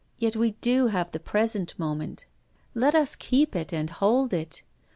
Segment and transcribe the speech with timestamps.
[0.19, 2.25] But we do have the present moment;
[2.73, 4.63] let us keep it and hold it.